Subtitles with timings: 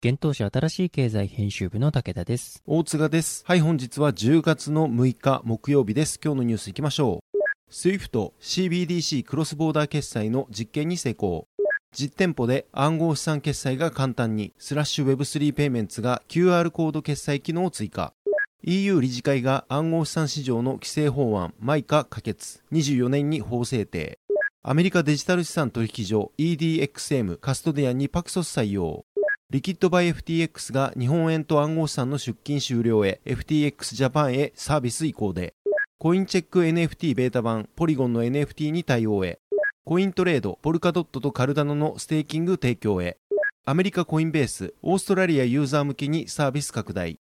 [0.00, 2.62] 現当社新しい経済編集部の武田です。
[2.66, 3.42] 大塚です。
[3.44, 6.20] はい、本日は10月の6日木曜日です。
[6.24, 7.72] 今日のニュースいきましょう。
[7.72, 11.48] SWIFT CBDC クロスボーダー決済の実験に成功。
[11.90, 18.14] 実店舗で暗号資産決済が簡単に、スラッシュ Web3 ペイメンツが QR コード決済機能を追加。
[18.62, 22.62] EU 理事会が暗号資産市場の規制法案、マイカ可決。
[22.70, 24.20] 24年に法制定。
[24.62, 29.06] アメリカデジタル資産取引所 EDXM カストディアンにパクソス採用。
[29.50, 35.54] リキッドバイ FTX が日本円と暗号資産の出金終了へ FTX ジャパンへサービス移行で。
[35.98, 39.38] コインチェック NFT ベータ版ポリゴンの NFT に対応へ。
[39.86, 43.16] コイントレード、ポルカドットとカルダノのステーキング提供へ。
[43.64, 47.18] アメリカコインベース、オーストラリアユーザー向けにサービス拡大。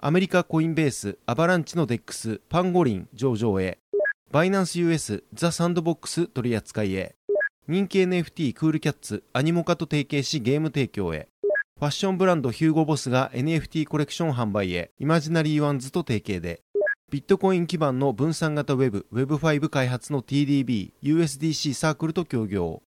[0.00, 3.78] アメリカコインベース、アバランチのデックス、パンゴリン上場へ。
[4.32, 7.14] バイナンス US、ザ・サンドボックス取り扱いへ。
[7.68, 11.28] 人気 NFT クールキャッツ、アニモカと提携しゲーム提供へ。
[11.78, 14.90] ファッションブランドヒューゴボスが NFT コレクション販売へ。
[14.98, 16.64] イマジナリーワンズと提携で。
[17.08, 22.82] ビットコイン基盤の分散型ウェブ、Web5 開発の TBD、USDC サークルと協業。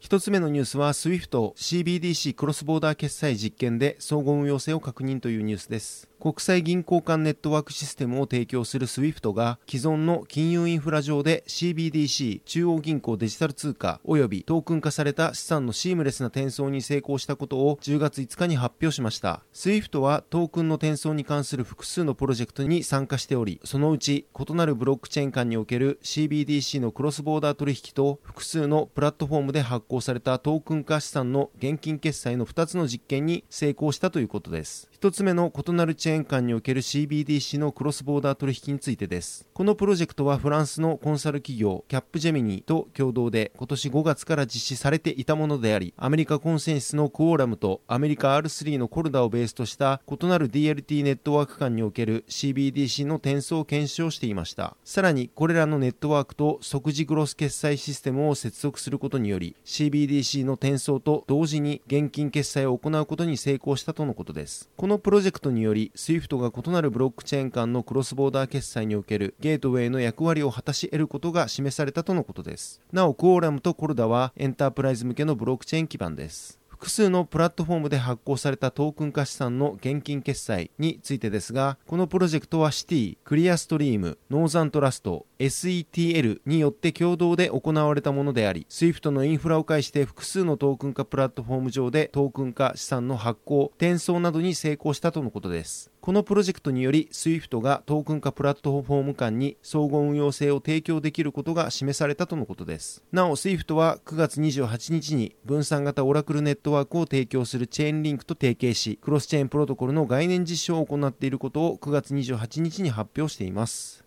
[0.00, 6.08] 一つ目のニュースは SWIFT CBDC クロスボーダー決済実験で相互運用性を確認というニュースです。
[6.22, 19.42] 国際銀行間ネットワークシステムを提供する SWIFT が既存の金融インフラ上で CBDC 中央銀行デジタル通貨及びトークン化された資産のシームレスな転送に成功したことを10月5日に発表しました。
[19.52, 34.91] SWIFT はトークンの転送に関する複数のプロジェクトに参加しており、そのうち異なるブロックチェーン間における CBDC のクロスボーダー取引と複数のプラットフォームで発行されたトークン化資産の現金決済の2つの実験に成功したということです。
[35.02, 39.48] 1つ目の異なるチェーン間における CBDC のクロスボーダー取引についてです。
[39.52, 54.76] このプロジェクトはフランスのコンサル企業キャップジェミニと共同で今年5月から実施されていたものであり、アメリカコンセンシスのクオーラムとアメリカ R3 のコルダをベースとした異なる DLT ネットワーク間における CBDC の転送を検証していました。
[54.84, 64.70] さらにこれらのネットワークと即時グロス決済システムを接続することにより CBDC の転送と同時に現金決済を行うことに成功したとのことです。
[64.76, 72.82] こののプロジェクトにより SWIFT が異なるブロックチェーン間のクロスボーダー決済におけるゲートウェイの役割を果たし得ることが示されたとのことです。
[72.92, 76.61] なお、クオーラムとコルダはエンタープライズ向けのブロックチェーン基盤です。
[76.82, 95.91] 複数のプラットフォームで発行されたトークン化資産の現金決済についてですが、このプロジェクトはシティ、クリアストリーム、ノーザントラスト、SETL によって共同で行われたものであり、SWIFT のインフラを介して複数のトークン化プラットフォーム上でトークン化資産の発行、転送などに成功したとのことです。
[96.02, 103.04] このプロジェクトにより SWIFT がトークン化プラットフォーム間に相互運用性を提供できることが示されたとのことです。
[103.12, 114.04] なお SWIFT は9月28日に分散型オラクルネットワークを提供するチェーンリンクと提携し、クロスチェーンプロトコルの概念実証を行っていることを9月28日に発表しています。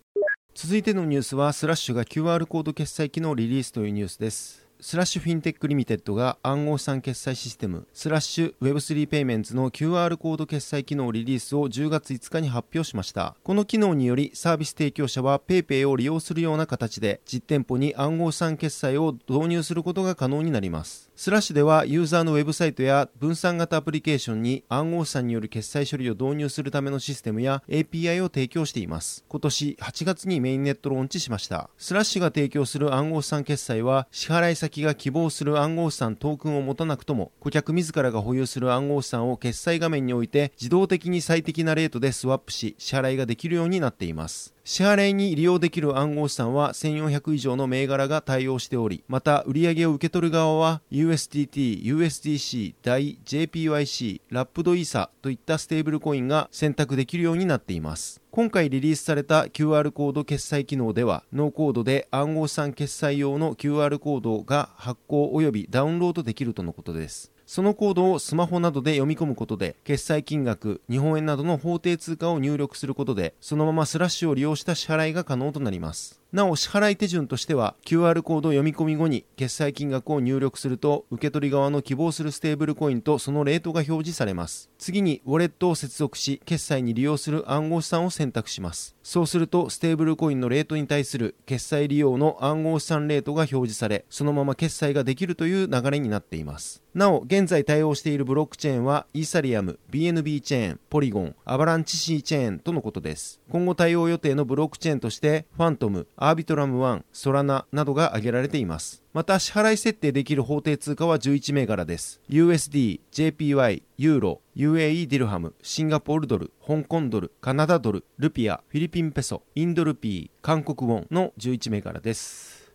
[0.54, 4.65] 続いてのニュースはスラッシュが QR コード決済機能リリースというニュースです。
[4.78, 13.34] スラッシュフィンテックリミテッドが暗号資産決済システムスラッシュ Web3 ペイメンツの QR コード決済機能リリースを10月5日に発表しました。
[13.42, 21.10] この機能によりサービス提供者は PayPay を利用するような形で実店舗に暗号資産決済を導入することが可能になります。
[21.16, 29.24] スラッシュではユーザーのウェブサイトや分散型アプリケーションに暗号資産による決済処理を導入するためのシステムや API を提供しています。
[29.26, 31.70] 今年8月にメインネットローンチしました。
[31.78, 44.54] スラッシュが提供する暗号資産決済は支払い先が希望する暗号資産トークンを持たなくとも、顧客自らが保有する暗号資産を決済画面において自動的に最適なレートでスワップし、支払いができるようになっています。
[44.64, 58.20] 支払いに利用できる暗号資産は1400以上の銘柄が対応しており、また売上を受け取る側は USDT、USDC、DAI、JPYC、ラップドイーサといったステーブルコインが選択できるようになっています。
[58.36, 67.32] 今回リリースされた QR コード決済機能では、ノーコードで暗号資産決済用の QR コードが発行及びダウンロードできるとのことです。
[67.46, 76.20] そのコードをスマホなどで読み込むことで、決済金額、日本円などの法定通貨を入力することで、そのままスラッシュを利用した支払いが可能となります。
[76.32, 84.68] なお支払い手順としては QR コード読み込み後に決済金額を入力すると受け取り側の希望するステーブルコインとそのレートが表示されます。
[84.76, 88.96] 次にウォレットを接続し決済に利用する暗号資産を選択します。
[89.04, 96.82] そうするとステーブルコインのレートに対する決済利用の暗号資産レートが表示されそのまま決済ができるという流れになっています。
[96.92, 103.40] なお現在対応しているブロックチェーンはイーサリアム BNB チェーンポリゴンアバランチ C チェーンとのことです。
[103.50, 109.02] 今後対応予定のブロックチェーンとしてファントムアービトラム1ソラナなどが挙げられています。
[109.12, 112.20] また支払い設定できる法定通貨は11銘柄です。
[112.30, 122.72] USD、JPY、ユーロ、UAE ディルハム、シンガポールドル、香港ドル、カナダドル、ルピア、フィリピンペソ、インドルピー、韓国ウォンの11銘柄です。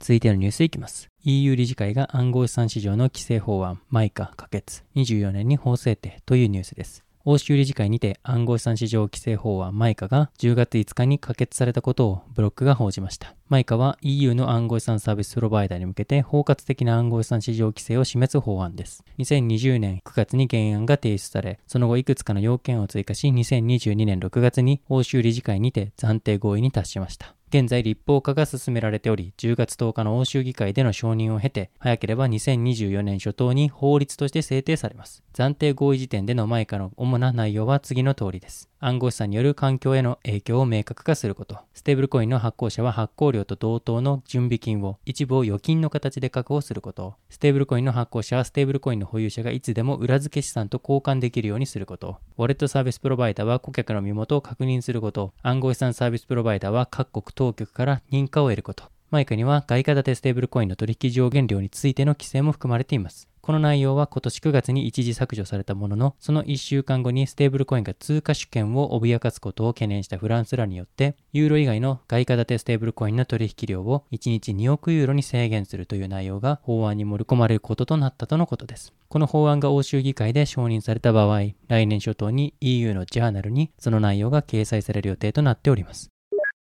[0.00, 1.06] 続いてのニュースいきます。
[1.22, 7.04] EU 理事会が暗号資産市場の規制法案、マイカ可決、24年に法制定というニュースです。
[7.24, 13.36] 欧州理事会にて暗号資産市場規制法案マイカが10月5日に可決されたことをブロックが報じました。
[13.48, 19.04] マイカは EU の暗号資産サービスプロバイダーに向けて包括的な暗号資産市場規制を示す法案です。
[19.18, 27.36] 2020年9月に原案が提出され、その後いくつかの要件を追加し、2022年6月に欧州理事会にて暫定合意に達しました。
[27.54, 35.22] 現在立法化が進められており、10月10日の欧州議会での承認を経て、早ければ2024年初頭に法律として制定されます。
[35.34, 38.71] 暫定合意時点での前からの主な内容は次の通りです。
[38.84, 41.56] 暗号資産による環境への影響を明確化すること。
[41.72, 47.14] ステーブルコインの発行者は発行量と同等の準備金を一部を預金の形で確保すること。
[47.30, 52.16] ステーブルコインの発行者はステーブルコインの保有者がいつでも裏付け資産と交換できるようにすること。
[52.36, 55.32] ウォレットサービスプロバイダーは顧客の身元を確認すること。
[55.42, 58.84] 暗号資産サービスプロバイダーは各国当局から認可を得ること。
[59.12, 63.28] MiCA には外貨建てステーブルコインの取引上限量についての規制も含まれています。
[63.44, 78.92] この内容は今年9月に一時削除されたものの、その1週間後にステーブルコインが通貨主権を脅かすことを懸念したフランスらによって、ユーロ以外の外貨建てステーブルコインの取引量を1日2億ユーロに制限するという内容が法案に盛り込まれることとなったとのことです。
[79.08, 86.11] この法案が欧州議会で承認された場合、来年初頭に EU のジャーナルにその内容が掲載される予定となっております。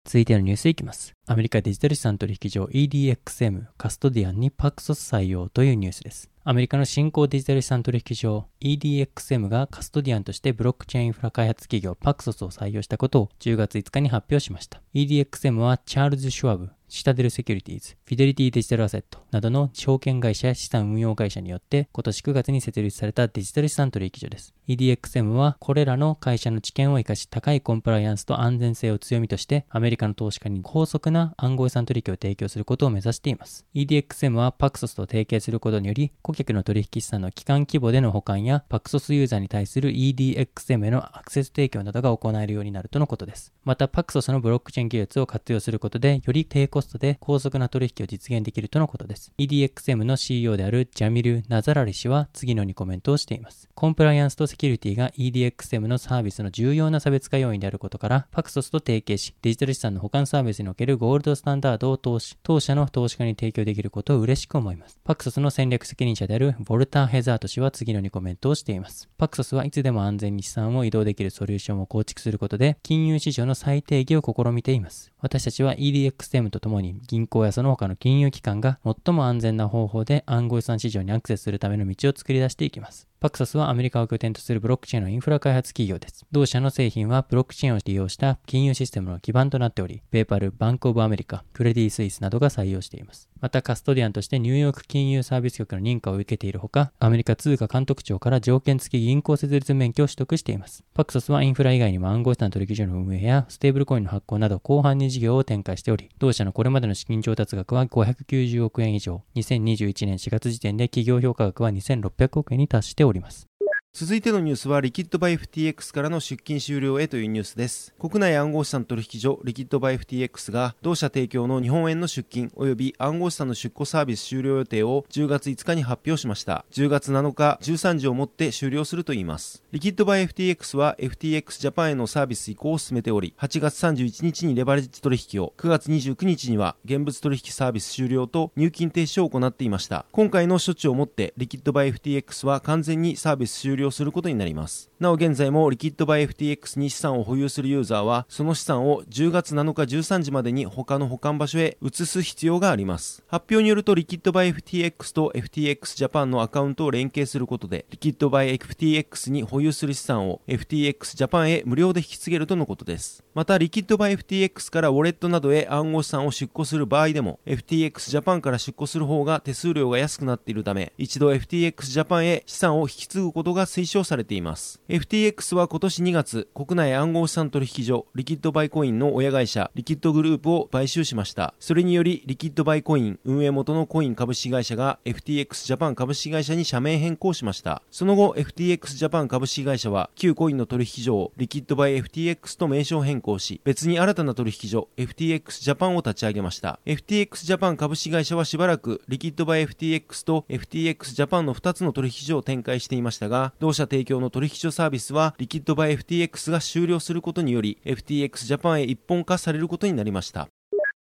[0.05, 1.15] 続いてのニュースいきます。
[1.27, 6.31] アメリカデジタル資産取引所 EDXM カストディアンにパクソス採用というニュースです。
[6.43, 14.81] アメリカの新興デジタル資産取引所 EDXM がカストディアンとしてブロックチェーンインフラ開発企業パクソスを採用したことを10月5日に発表しました。
[14.95, 24.53] EDXM はチャールズ・シュワブ、シタデルセキュリティーズ、フィデリティデジタルアセットなどの証券会社や資産運用会社によって今年9月に設立されたデジタル資産取引所です。
[24.67, 33.65] EDXM はこれらの会社の知見を活かし高いコンプライアンスと安全性を強みとしてアメリカの投資家に高速な暗号資産取引を提供することを目指しています。
[33.77, 43.53] EDXM は Paxos と提携することにより顧客の取引資産の期間規模での保管や Paxos ユーザーに対する EDXM へのアクセス提供などが行えるようになるとのことです。
[43.63, 49.33] また Paxos のブロックチェーン技術を活用することでより低コストで高速な取引を実現できるとのことです。
[49.39, 53.69] EDXM の CEO であるジャミル・ナザラリ氏は次のようにコメントをしています。
[53.75, 64.99] コンプライアンスとセキュリティが EDXM のサービスの重要な差別化要因であることから、パクソスと提携し、デジタル資産の保管サービスにおけるゴールドスタンダードを投資、当社の投資家に提供できることを嬉しく思います。
[65.05, 69.09] パクソスの戦略責任者であるボルター・ヘザート氏は次のようにコメントをしています。
[69.19, 75.13] パクソスはいつでも安全に資産を移動できるソリューションを構築することで、金融市場の最低義を試みています。
[75.21, 83.10] 私たちは EDXM とともに銀行やその他のの金融機関が最も安全な方法で暗号資産市場にアクセスするための道を作り出していきます。
[83.21, 86.25] パクソスはアメリカを拠点とするブロックチェーンのインフラ開発企業です。
[86.33, 93.29] 同社の製品はブロックチェーンを利用した金融システムの基盤となっており、 PayPal、バンクオブアメリカ、クレディ・スイスなどが採用しています。
[93.43, 100.83] またカストディアンとしてニューヨーク金融サービス局の認可を受けているほか、アメリカ通貨監督庁から条件付き銀行設立免許を取得しています。
[100.95, 113.50] パクソスはインフラ以外にも暗号資産取引所の運営やステーブルコインの発行など広範に事業を展開しており、同社のこれまでの資金調達額は590億円以上、2021年4月時点で企業評価額は2600億円に達しておりおります。
[113.93, 117.93] 続いてのニュースはリキッドバイ FTX からの出金終了へというニュースです。
[117.99, 126.65] 国内暗号資産取引所リキッドバイ FTX が同社提供の日本円の出金及び暗号資産の出庫サービス終了予定を10月5日に発表しました。
[126.71, 129.65] 10月7日13時をもって終了するといいます。
[129.73, 140.07] リキッドバイ FTX は FTX ジャパンへのサービス移行を進めており8月31日にレバレッジ取引を9月29日には現物取引サービス終了と入金停止を行っていました。
[140.13, 144.91] 今回の処置をもってリキッドバイ FTX は完全にサービス終了することになります。
[145.01, 153.23] なお現在もリキッドバイ FTX に資産を保有するユーザーは、その資産を10月7日13時までに他の保管場所へ移す必要があります。
[153.27, 163.25] 発表によるとリキッドバイ FTX と FTX ジャパンのアカウントを連携することで、リキッドバイ FTX に保有する資産を FTX ジャパンへ無料で引き継げるとのことです。
[163.35, 174.81] また、リキッドバイ FTX からウォレットなどへ暗号資産を出庫する場合でも、FTX ジャパンから出庫する方が手数料が安くなっているため、一度 FTX ジャパンへ資産を引き継ぐことが推奨されています。
[174.89, 181.55] FTX は今年2月、国内暗号資産取引所、リキッドバイ Quoine の親会社、リキッドグループを買収しました。
[181.61, 187.83] それにより、リキッドバイ Quoine 運営元の Quoine 株式会社が FTX ジャパン株式会社に社名変更しました。
[187.93, 196.81] その後、FTX ジャパン株式会社は、旧 Quoine の取引所をリキッドバイ FTX と名称変更し、別に新たな取引所、FTX ジャパンを立ち上げました。
[196.87, 210.49] FTX ジャパン株式会社はしばらく、リキッドバイ FTX と FTX ジャパンの2つの取引所を展開していましたが、同社提供の取引所サービスはリキッドバイ FTX が終了することにより FTX ジャパンへ一本化されることになりました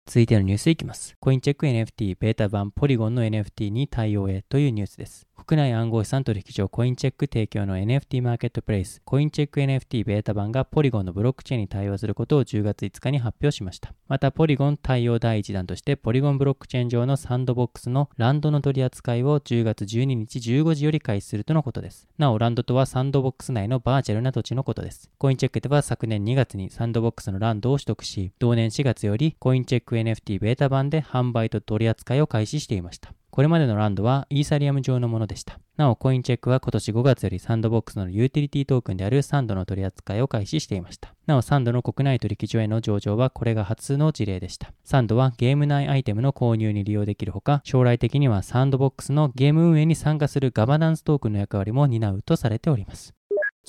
[0.06, 1.16] 続いてのニュースいきます。
[1.20, 5.29] コインチェック NFT ベータ版ポリゴンの NFT に対応へというニュースです。
[5.50, 13.96] 国内暗号資産取引所コインチェック提供の NFT マーケットプレイスコインチェック NFT ベータ版がポリゴンのブロックチェーンに対応することを10月5日に発表しました。
[14.08, 22.08] またポリゴン対応第1弾としてポリゴンブロックチェーン上のサンドボックスのランドの取り扱いを10月12日15時より開始するとのことです。
[22.20, 25.10] なおランドとはサンドボックス内のバーチャルな土地のことです。
[25.18, 33.14] コインチェックでは昨年2月にサンドボックスのランドを取得し、同年4月よりコインチェック NFT ベータ版で販売と取り扱いを開始していました。
[33.32, 35.60] これまでのランドはイーサリアム上のものでした。
[35.78, 41.14] なお、コインチェックは今年5月よりサンドボックスのユーティリティトークンであるサンドの取り扱いを開始していました。
[41.26, 44.74] なお、サンドの国内取引所への上場はこれが初の事例でした。
[44.84, 53.19] サンドはゲーム内アイテムの購入に利用できるほか、将来的にはサンドボックスのゲーム運営に参加するガバナンストークンの役割も担うとされております。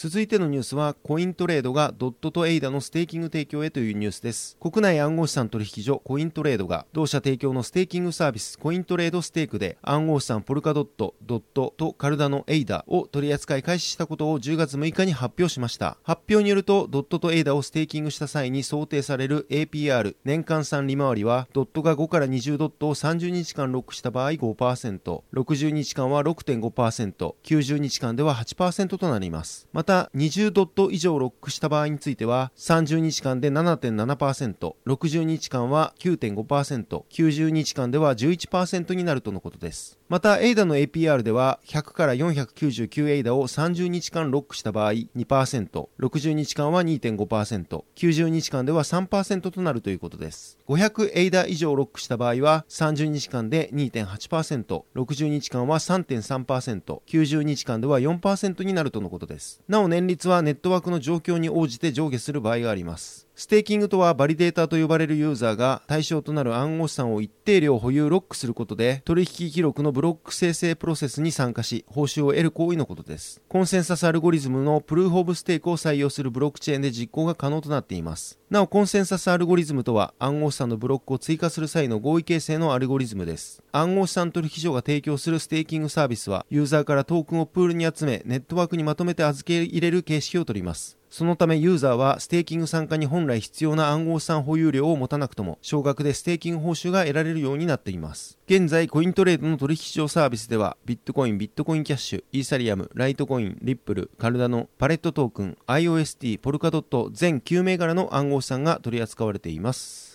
[0.03, 4.57] 続いてのニュースは、コイントレードがドットとエイダのステーキング提供へというニュースです。
[4.59, 15.99] 国内暗号資産取引所コイントレードが、同社提供のステーキングサービスコイントレードステークで、暗号資産ポルカドット、ドットとカルダノエイダを取り扱い開始したことを10月6日に発表しました。
[16.03, 29.69] 発表によると、ドットとエイダをステーキングした際に想定される APR、年換算利回りは、ドットが5から20ドットを30日間ロックした場合5%、60日間は6.5%、90日間では8%となります。
[29.75, 40.00] また、20ドット以上ロックした場合については、30日間で7.7%、60日間は9.5%、90日間では11%になるとのことです。
[40.11, 50.59] また、エイダの APR では、100から499エイダを30日間ロックした場合2%、60日間は2.5%、90日間では3%となるということです。
[50.69, 59.63] 500エイダ以上ロックした場合は、30日間で2.8%、60日間は3.3%、90日間では4%になるとのことです。
[59.69, 63.30] なお年率はネットワークの状況に応じて上下する場合があります。
[63.41, 73.41] ステーキングとはバリデータと呼ばれるユーザーが対象となる暗号資産を一定量保有ロックすることで取引記録のブロック生成プロセスに参加し報酬を得る行為のことです。
[73.49, 78.39] コンセンサスアルゴリズムのプルーフオブステークを採用するブロックチェーンで実行が可能となっています。
[78.51, 83.63] なおコンセンサスアルゴリズムとは暗号資産のブロックを追加する際の合意形成のアルゴリズムです。
[83.73, 91.00] 暗号資産取引所が提供するステーキングサービスはユーザーからトークンをプールに集めネットワークにまとめて預け入れる形式をとります。
[91.11, 98.39] そのためユーザーはステーキング参加に本来必要な暗号資産保有量を持たなくとも少額でステーキング報酬が得られるようになっています。
[98.47, 110.10] 現在コイントレードの取引所サービスではビットコイン、ビットコインキャッシュ、イーサリアム、ライトコイン、リップル、カルダノ、パレットトークン、IOST、ポルカドット全9銘柄の暗号資産が取り扱われています。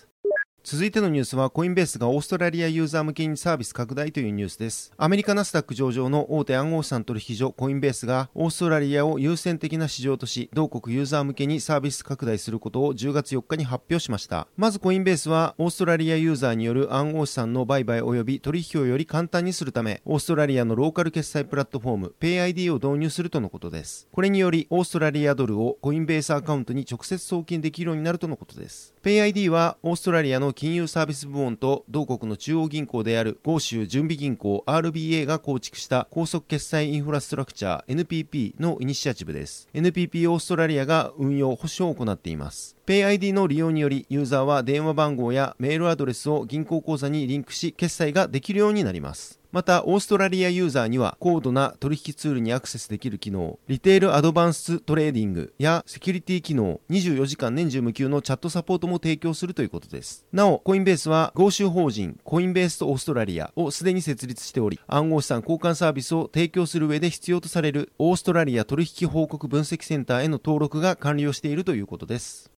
[0.67, 4.91] 続いてのニュースはコインベースがオーストラリアユーザー向けにサービス拡大というニュースです。
[4.97, 14.47] アメリカナスダック上場の大手暗号資産取引所コインベースがオーストラリアを優先的な市場とし、同国ユーザー向けにサービス拡大することを10月4日に発表しました。
[14.57, 24.07] まずコインベースはオーストラリアユーザーによる暗号資産の売買及び取引をより簡単にするため、オーストラリアのローカル決済プラットフォーム PayID を導入するとのことです。
[24.11, 28.95] これによりオーストラリアドルをコインベースアカウントに直接送金できるようになるとのことです。
[29.03, 39.67] PayID はオーストラリアの金融サービス部門と同国の中央銀行である豪州準備銀行 RBA が構築した高速決済インフラストラクチャー NPP のイニシアチブです。
[39.73, 42.77] NPP オーストラリアが運用保証を行っています。
[42.87, 49.41] PayID の利用によりユーザーは電話番号やメールアドレスを銀行口座にリンクし決済ができるようになります。
[49.51, 60.25] また、オーストラリアユーザーには高度な取引ツールにアクセスできる機能、リテールアドバンストレーディングやセキュリティ機能、24時間年中無休のチャットサポートも提供するということです。
[60.31, 72.51] なお、コインベースは豪州法人コインベースとオーストラリアをすでに設立しており、暗号資産交換サービスを提供する上で必要とされるオーストラリア取引報告分析センターへの登録が完了しているということです。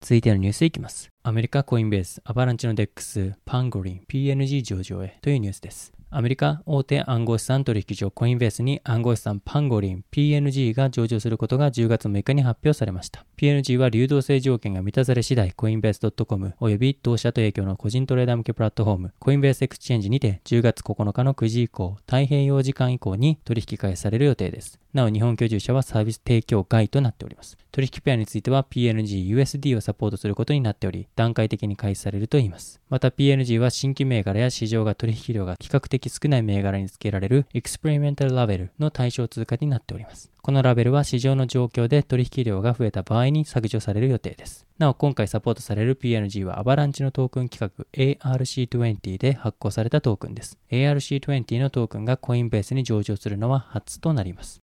[0.00, 1.10] 続いてのニュースいきます。
[1.24, 5.92] アメリカコインベース、アバランチの DEX、パンゴリン、PNG 上場へというニュースです。
[6.10, 13.26] アメリカ大手暗号資産取引所コインベースに暗号資産パンゴリン PNG が上場することが10月6日に発表されました。
[13.36, 24.80] PNG は流動性条件が満たされ次第コインベース .com および同社提供の個人トレーダー向けプラットフォームコインベースエクスチェンジにて10月9日の9時以降太平洋時間以降に取引開始される予定です。
[24.94, 27.58] なお日本居住者はサービス提供外となっております。
[27.70, 32.80] 取引ペアについては PNG USD をサポートすることになっており段階的に開始されるといいます。
[32.88, 40.30] また PNG は新規銘柄や市場が取引量が比較的少ない銘柄に付けられる Experimental Label の対象通貨になっております。
[40.40, 44.66] このラベルは市場の状況で取引量が増えた場合に削除される予定です。
[44.78, 50.56] なお、今回サポートされる PNG はアバランチのトークン規格 ARC20 で発行されたトークンです。
[50.70, 54.60] ARC20 のトークンがコインベースに上場するのは初となります。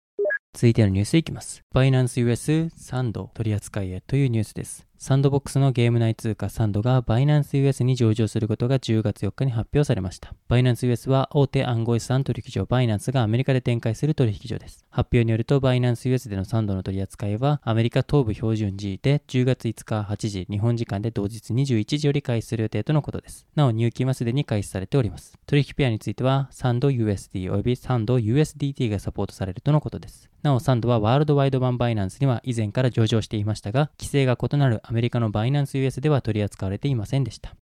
[0.54, 1.62] 続いてのニュースいきます。
[1.72, 4.86] バイナンス US サンド取扱いへというニュースです。
[4.96, 10.32] サンドボックスのゲーム内通貨サンドがバイナンス US に上場することが10月4日に発表されました。
[10.48, 14.84] バイナンス US は大手暗号資産取引所バイナンスがアメリカで展開する取引所です。
[14.90, 23.46] 発表によるとバイナンス US でのサンドの取り扱いはアメリカ東部標準時で10月5日8時、日本時間で同日21時より開始する予定とのことです。
[23.56, 25.36] なお入金はすでに開始されております。
[25.46, 30.30] 取引ペアについてはサンド USD 及びサンド USDT がサポートされるとのことです。
[30.44, 37.56] なおサンドはワールドワイド版バイナンスには以前から上場していましたが、規制が異なるアメリカのバイナンス US では取り扱われていませんでした。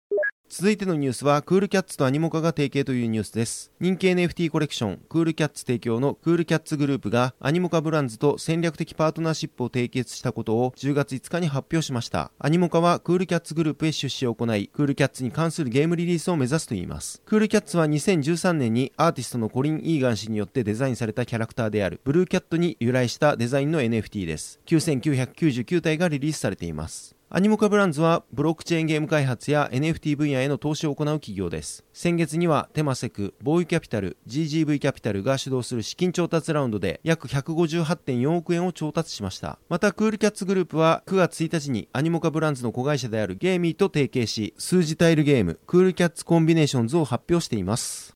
[0.55, 3.73] 続いてのニュースは、クールキャッツとアニモカが提携というニュースです。
[3.81, 12.33] 人気 NFT コレクション、クールキャッツ提供のクールキャッツグループが、アニモカブランズと戦略的パートナーシップを締結したことを10月5日に発表しました。
[12.39, 17.23] アニモカはクールキャッツグループへ出資を行い、クールキャッツに関するゲームリリースを目指すといいます。
[17.25, 24.61] クールキャッツは2013年にアーティストのコリン・イーガン氏によってデザインされたキャラクターであるブルーキャットに由来したデザインの NFT です。
[24.67, 27.17] 9999体がリリースされています。
[27.35, 31.83] アニモカブランズはブロックチェーンゲーム開発や NFT 分野への投資を行う企業です。
[31.95, 39.59] 先月にはテマセク、ボーユーキャピタル、GGV キャピタルが主導する資金調達ラウンドで約158.4億円を調達しました。
[39.71, 48.15] またクールキャッツグループは9月1日にアニモカブランズの子会社であるゲーミーと提携し、数字タイルゲーム、クールキャッツコンビネーションズを発表しています。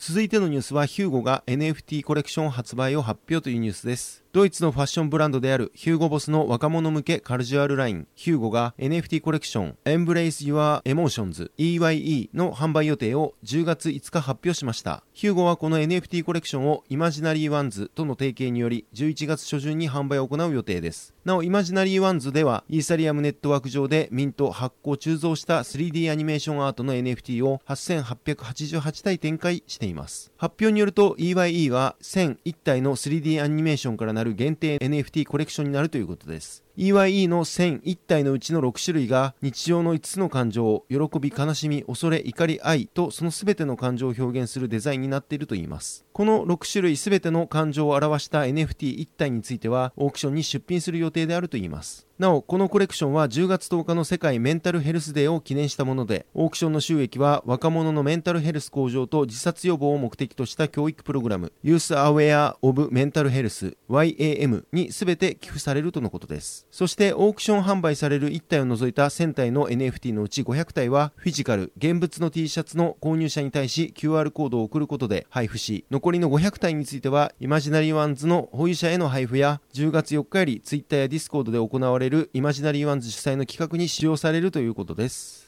[0.00, 4.22] 続いてのニュースはヒューゴが NFT コレクション発売を発表というニュースです。
[4.30, 15.02] ドイツのファッションブランドであるヒューゴボスの若者向けカジュアルライン、ヒューゴが NFT コレクション Embrace Your Emotions EYE の販売予定を10月5日発表しました。
[15.14, 21.14] ヒューゴはこの NFT コレクションをイマジナリーワンズとの提携により11月初旬に販売を行う予定です。
[21.24, 30.30] なお、イマジナリーワンズではイーサリアムネットワーク上でミント発行鋳造した 3D アニメーションアートの NFT を8888体展開しています。
[30.36, 36.64] 発表によると EYE は1001体の 3D アニメーションからなる限定 NFT コレクションになるということです。
[36.80, 46.06] EYE の1001体のうちの6種類が日常の5つの感情を、喜び、悲しみ、恐れ、怒り、愛とその全ての感情を表現するデザインになっているといいます。
[46.12, 52.08] この6種類全ての感情を表した NFT1 体についてはオークションに出品する予定であるといいます。
[52.18, 66.66] なお、このコレクションは10月10日の世界メンタルヘルスデーを記念したもので、オークションの収益は若者のメンタルヘルス向上と自殺予防を目的とした教育プログラム、Youth Aware of Mental Health YAM に全て寄付されるとのことです。
[66.70, 85.47] そしてオークション販売される1体を除いた1000体の NFT のうち500体はフィジカル、現物の T シャツの購入者に対し QR コードを送ることで配布し、残りの500体についてはイマジナリーワンズの保有者への配布や10月4日より Twitter や Discord で行われるイマジナリーワンズ主催の企画に使用されるということです。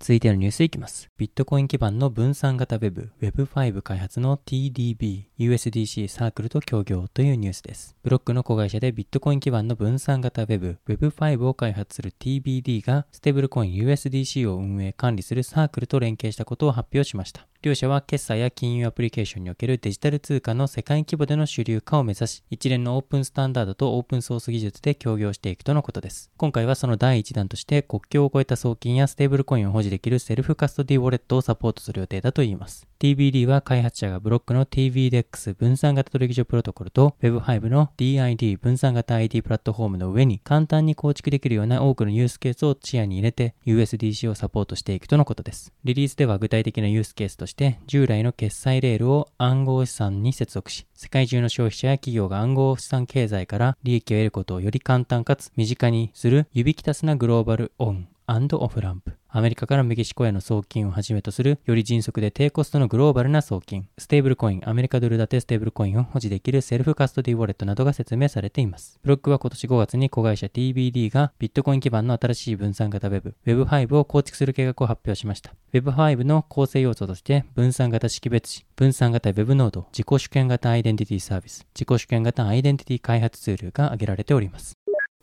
[0.00, 1.10] 続いてのニュースいきます。
[1.18, 7.96] ビットコイン基盤の分散型 Web、Web5 開発の TBD、USDC サークルと協業というニュースです。
[8.04, 17.48] ブロックの子会社でビットコイン基盤の分散型 Web、Web5 を開発する TBD が、ステーブルコイン USDC を運営管理するサークルと連携したことを発表しました。
[17.60, 26.30] 両社は決済や金融アプリケーションにおけるデジタル通貨の世界規模での主流化を目指し、一連のオープンスタンダードとオープンソース技術で協業していくとのことです。
[26.36, 32.86] 今回はその第一弾として国境を越えた送金やステーブルコインを保持できるセルフカストディウォレットをサポートする予定だといいます。
[33.00, 45.72] TBD は開発者がブロックの tbDEX 分散型取引所プロトコルと Web5 の DID 分散型 ID プラットフォームの上に簡単に構築できるような多くのユースケースを視野に入れて USDC をサポートしていくとのことです。
[45.84, 59.16] リリースでは具体的なユースケースとして従来の決済レールを暗号資産に接続し、世界中の消費者や企業が暗号資産経済から利益を得ることをより簡単かつ身近にする指きたすなグローバル on and off ramp。
[59.30, 69.00] アメリカからメキシコへの送金をはじめとする、より迅速で低コストのグローバルな送金、ステーブルコイン、アメリカドル建てステーブルコインを保持できるセルフカストディウォレットなどが説明されています。
[69.02, 75.54] ブロックは今年5月に子会社 TBD がビットコイン基盤の新しい分散型 Web、Web5 を構築する計画を発表しました。
[75.72, 84.77] Web5 の構成要素として、分散型識別子、分散型 Web ノード、自己主権型アイデンティティサービス、自己主権型アイデンティティ開発ツールが挙げられております。